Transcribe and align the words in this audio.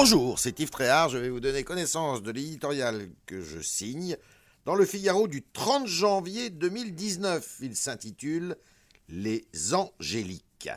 Bonjour, 0.00 0.38
c'est 0.38 0.60
Yves 0.60 0.70
Tréhard. 0.70 1.08
Je 1.08 1.18
vais 1.18 1.28
vous 1.28 1.40
donner 1.40 1.64
connaissance 1.64 2.22
de 2.22 2.30
l'éditorial 2.30 3.08
que 3.26 3.42
je 3.42 3.58
signe 3.58 4.16
dans 4.64 4.76
le 4.76 4.84
Figaro 4.84 5.26
du 5.26 5.42
30 5.42 5.88
janvier 5.88 6.50
2019. 6.50 7.56
Il 7.62 7.74
s'intitule 7.74 8.54
Les 9.08 9.48
Angéliques. 9.72 10.70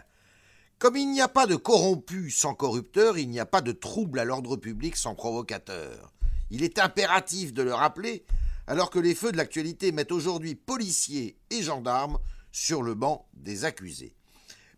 Comme 0.80 0.98
il 0.98 1.12
n'y 1.12 1.22
a 1.22 1.28
pas 1.28 1.46
de 1.46 1.56
corrompus 1.56 2.36
sans 2.36 2.56
corrupteur, 2.56 3.20
il 3.20 3.30
n'y 3.30 3.40
a 3.40 3.46
pas 3.46 3.62
de 3.62 3.74
trouble 3.74 4.18
à 4.18 4.26
l'ordre 4.26 4.58
public 4.58 4.98
sans 4.98 5.14
provocateur. 5.14 6.12
Il 6.50 6.64
est 6.64 6.80
impératif 6.80 7.54
de 7.54 7.62
le 7.62 7.76
rappeler, 7.76 8.26
alors 8.66 8.90
que 8.90 8.98
les 8.98 9.14
feux 9.14 9.32
de 9.32 9.38
l'actualité 9.38 9.92
mettent 9.92 10.12
aujourd'hui 10.12 10.56
policiers 10.56 11.38
et 11.52 11.62
gendarmes 11.62 12.18
sur 12.52 12.82
le 12.82 12.96
banc 12.96 13.30
des 13.36 13.66
accusés. 13.66 14.16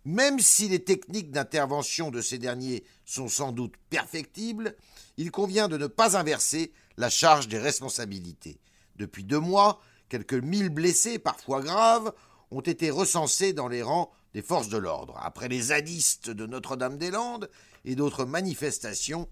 Même 0.05 0.39
si 0.39 0.67
les 0.67 0.83
techniques 0.83 1.31
d'intervention 1.31 2.11
de 2.11 2.21
ces 2.21 2.37
derniers 2.37 2.83
sont 3.05 3.29
sans 3.29 3.51
doute 3.51 3.75
perfectibles, 3.89 4.75
il 5.17 5.31
convient 5.31 5.67
de 5.67 5.77
ne 5.77 5.87
pas 5.87 6.17
inverser 6.17 6.73
la 6.97 7.09
charge 7.09 7.47
des 7.47 7.59
responsabilités. 7.59 8.59
Depuis 8.97 9.23
deux 9.23 9.39
mois, 9.39 9.79
quelques 10.09 10.33
mille 10.33 10.69
blessés, 10.69 11.19
parfois 11.19 11.61
graves, 11.61 12.13
ont 12.51 12.61
été 12.61 12.89
recensés 12.89 13.53
dans 13.53 13.67
les 13.67 13.81
rangs 13.81 14.11
des 14.33 14.41
forces 14.41 14.69
de 14.69 14.77
l'ordre. 14.77 15.17
Après 15.21 15.47
les 15.47 15.61
zadistes 15.61 16.29
de 16.29 16.45
Notre-Dame-des-Landes 16.45 17.49
et 17.85 17.95
d'autres 17.95 18.25
manifestations, 18.25 19.29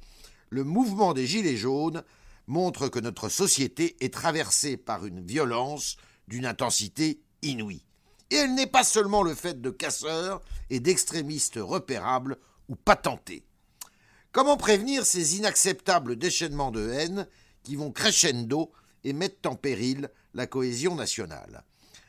le 0.50 0.64
mouvement 0.64 1.14
des 1.14 1.28
Gilets 1.28 1.58
jaunes 1.58 2.04
montre 2.48 2.88
que 2.88 3.00
notre 3.00 3.30
société 3.30 3.98
est 4.00 4.14
traversée 4.14 4.78
par 4.78 5.06
une 5.06 5.26
violence 5.26 5.98
d'une 6.28 6.46
intensité 6.46 7.22
inouïe. 7.42 7.84
Et 8.32 8.36
elle 8.38 8.56
n'est 8.56 8.66
pas 8.66 8.84
seulement 8.84 9.22
le 9.22 9.36
fait 9.36 9.62
de 9.62 9.70
casseurs 9.70 10.42
et 10.70 10.80
d'extrémistes 10.80 11.60
repérables 11.62 12.38
ou 12.70 12.76
patentés. 12.76 13.46
Comment 14.32 14.56
prévenir 14.56 15.06
ces 15.06 15.38
inacceptables 15.38 16.16
déchaînements 16.16 16.72
de 16.72 16.90
haine 16.90 17.28
qui 17.64 17.76
vont 17.76 17.92
crescendo 17.92 18.72
et 19.04 19.12
mettent 19.12 19.46
en 19.46 19.56
péril 19.56 20.10
la 20.34 20.48
cohésion 20.48 20.96
nationale? 20.96 21.66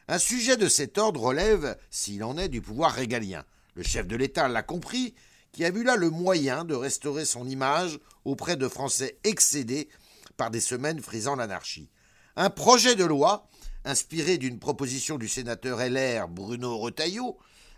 Un 0.06 0.18
sujet 0.18 0.56
de 0.56 0.68
cet 0.68 0.96
ordre 0.96 1.20
relève, 1.20 1.76
s'il 1.90 2.22
en 2.22 2.38
est, 2.38 2.48
du 2.48 2.62
pouvoir 2.62 2.92
régalien. 2.92 3.44
Le 3.74 3.82
chef 3.82 4.06
de 4.06 4.14
l'État 4.14 4.46
l'a 4.46 4.62
compris, 4.62 5.14
qui 5.50 5.64
a 5.64 5.70
vu 5.70 5.82
là 5.82 5.96
le 5.96 6.10
moyen 6.10 6.64
de 6.64 6.74
restaurer 6.74 7.24
son 7.24 7.48
image 7.48 7.98
auprès 8.24 8.56
de 8.56 8.68
Français 8.68 9.18
excédés 9.24 9.88
par 10.36 10.50
des 10.50 10.60
semaines 10.60 11.00
frisant 11.00 11.34
l'anarchie. 11.34 11.90
Un 12.36 12.50
projet 12.50 12.94
de 12.94 13.04
loi 13.04 13.48
inspiré 13.84 14.38
d'une 14.38 14.58
proposition 14.58 15.18
du 15.18 15.28
sénateur 15.28 15.78
LR 15.78 16.28
Bruno 16.28 16.78
Retailleau, 16.78 17.36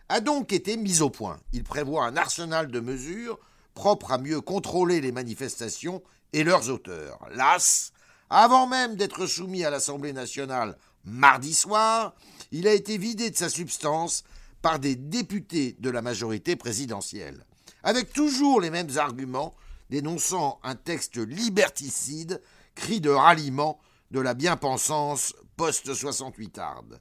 a 0.09 0.21
donc 0.21 0.53
été 0.53 0.77
mis 0.77 1.01
au 1.01 1.11
point. 1.11 1.41
Il 1.53 1.65
prévoit 1.65 2.05
un 2.05 2.17
arsenal 2.17 2.69
de 2.69 2.81
mesures 2.81 3.39
propres 3.75 4.13
à 4.13 4.19
mieux 4.19 4.41
contrôler 4.41 5.01
les 5.01 5.13
manifestations 5.13 6.03
et 6.33 6.45
leurs 6.45 6.71
auteurs. 6.71 7.19
Las, 7.35 7.93
avant 8.31 8.67
même 8.67 8.97
d'être 8.97 9.27
soumis 9.27 9.65
à 9.65 9.71
l'Assemblée 9.71 10.13
nationale 10.13 10.77
mardi 11.05 11.55
soir, 11.55 12.15
il 12.53 12.69
a 12.69 12.73
été 12.73 12.99
vidé 12.99 13.31
de 13.31 13.37
sa 13.37 13.49
substance 13.49 14.25
par 14.63 14.79
des 14.79 14.97
députés 14.97 15.77
de 15.79 15.91
la 15.91 16.03
majorité 16.03 16.57
présidentielle, 16.57 17.45
avec 17.83 18.13
toujours 18.13 18.61
les 18.61 18.71
mêmes 18.71 18.97
arguments 18.97 19.55
dénonçant 19.91 20.59
un 20.63 20.75
texte 20.75 21.17
liberticide, 21.17 22.41
cri 22.75 23.01
de 23.01 23.11
ralliement 23.11 23.79
de 24.15 24.21
la 24.21 24.35
bien-pensance 24.35 25.35
post-68 25.57 26.61
arde. 26.61 27.01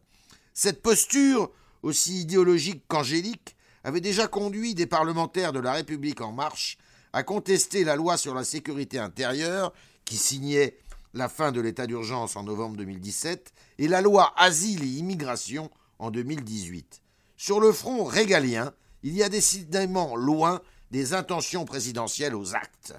Cette 0.56 0.82
posture, 0.82 1.52
aussi 1.84 2.22
idéologique 2.22 2.86
qu'angélique, 2.88 3.56
avait 3.84 4.02
déjà 4.02 4.28
conduit 4.28 4.74
des 4.74 4.88
parlementaires 4.88 5.54
de 5.54 5.60
la 5.60 5.74
République 5.74 6.22
en 6.22 6.32
marche 6.32 6.80
à 7.14 7.22
contester 7.22 7.84
la 7.84 7.96
loi 7.96 8.18
sur 8.18 8.34
la 8.34 8.44
sécurité 8.44 8.98
intérieure 8.98 9.74
qui 10.06 10.18
signait 10.18 10.76
la 11.14 11.30
fin 11.30 11.52
de 11.52 11.62
l'état 11.62 11.86
d'urgence 11.86 12.36
en 12.36 12.42
novembre 12.42 12.78
2017 12.78 13.54
et 13.78 13.88
la 13.88 14.02
loi 14.02 14.34
Asile 14.36 14.84
et 14.84 14.98
Immigration 14.98 15.70
en 16.00 16.10
2018. 16.10 17.04
Sur 17.38 17.60
le 17.60 17.72
front 17.72 18.06
régalien, 18.06 18.74
il 19.04 19.14
y 19.14 19.22
a 19.22 19.30
décidément 19.30 20.16
loin 20.16 20.62
des 20.90 21.14
intentions 21.14 21.66
présidentielles 21.66 22.34
aux 22.34 22.56
actes. 22.56 22.96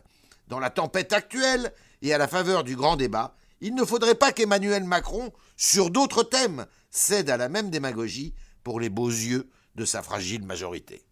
Dans 0.47 0.61
la 0.61 0.71
tempête 0.71 1.13
actuelle 1.13 1.73
et 2.01 2.15
à 2.15 2.19
la 2.19 2.29
faveur 2.29 2.63
du 2.63 2.77
grand 2.77 2.95
débat, 2.95 3.35
il 3.65 3.75
ne 3.75 3.85
faudrait 3.87 4.15
pas 4.15 4.31
qu'Emmanuel 4.31 4.85
Macron, 4.85 5.33
sur 5.57 5.89
d'autres 5.89 6.23
thèmes, 6.23 6.67
cède 6.91 7.31
à 7.31 7.39
la 7.39 7.49
même 7.49 7.71
démagogie 7.71 8.35
pour 8.63 8.79
les 8.79 8.91
beaux 8.91 9.09
yeux 9.09 9.49
de 9.75 9.87
sa 9.87 10.03
fragile 10.03 10.45
majorité. 10.45 11.07